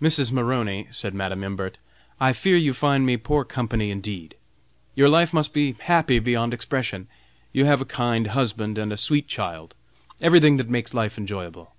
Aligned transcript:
"Mrs. 0.00 0.32
Maroney," 0.32 0.88
said 0.90 1.12
Madam 1.12 1.44
Imbert, 1.44 1.76
"I 2.18 2.32
fear 2.32 2.56
you 2.56 2.72
find 2.72 3.04
me 3.04 3.18
poor 3.18 3.44
company, 3.44 3.90
indeed. 3.90 4.34
Your 4.94 5.10
life 5.10 5.34
must 5.34 5.52
be 5.52 5.76
happy 5.80 6.18
beyond 6.20 6.54
expression. 6.54 7.06
You 7.52 7.66
have 7.66 7.82
a 7.82 7.84
kind 7.84 8.28
husband, 8.28 8.78
a 8.78 8.96
sweet 8.96 9.28
child, 9.28 9.74
everything 10.22 10.56
that 10.56 10.70
makes 10.70 10.94
life 10.94 11.18
enjoyable! 11.18 11.74